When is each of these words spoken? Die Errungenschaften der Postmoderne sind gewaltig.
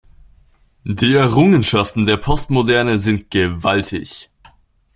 Die 0.83 1.13
Errungenschaften 1.13 2.07
der 2.07 2.17
Postmoderne 2.17 2.97
sind 2.97 3.29
gewaltig. 3.29 4.31